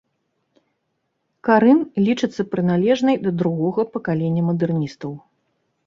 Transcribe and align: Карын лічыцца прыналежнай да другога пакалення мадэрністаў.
Карын 1.49 1.79
лічыцца 2.07 2.41
прыналежнай 2.55 3.15
да 3.29 3.37
другога 3.43 3.81
пакалення 3.95 4.41
мадэрністаў. 4.51 5.11